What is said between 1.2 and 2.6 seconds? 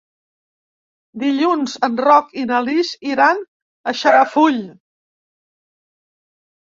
Dilluns en Roc i